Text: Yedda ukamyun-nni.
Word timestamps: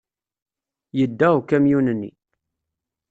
Yedda 0.99 1.27
ukamyun-nni. 1.39 2.11